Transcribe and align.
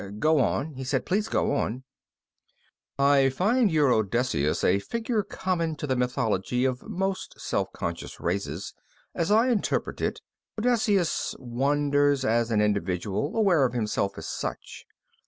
"Go 0.17 0.39
on," 0.39 0.73
he 0.73 0.83
said. 0.83 1.05
"Please 1.05 1.27
go 1.27 1.55
on." 1.55 1.83
"I 2.97 3.29
find 3.29 3.59
in 3.69 3.69
your 3.69 3.91
Odysseus 3.93 4.63
a 4.63 4.79
figure 4.79 5.21
common 5.21 5.75
to 5.75 5.85
the 5.85 5.95
mythology 5.95 6.65
of 6.65 6.81
most 6.89 7.39
self 7.39 7.71
conscious 7.71 8.19
races. 8.19 8.73
As 9.13 9.29
I 9.29 9.49
interpret 9.51 10.01
it, 10.01 10.19
Odysseus 10.57 11.35
wanders 11.37 12.25
as 12.25 12.49
an 12.49 12.61
individual, 12.61 13.35
aware 13.37 13.63
of 13.63 13.73
himself 13.73 14.17
as 14.17 14.25
such. 14.25 14.85